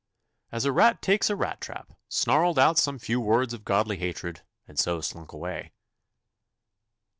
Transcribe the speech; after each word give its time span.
'As 0.51 0.65
a 0.65 0.71
rat 0.71 1.03
takes 1.03 1.29
a 1.29 1.35
rat 1.35 1.61
trap. 1.61 1.93
Snarled 2.09 2.57
out 2.57 2.79
some 2.79 2.97
few 2.97 3.21
words 3.21 3.53
of 3.53 3.63
godly 3.63 3.97
hatred, 3.97 4.41
and 4.67 4.79
so 4.79 4.99
slunk 4.99 5.31
away. 5.31 5.73